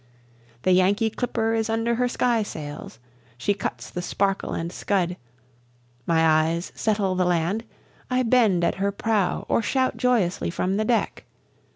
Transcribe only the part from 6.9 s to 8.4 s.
the land, I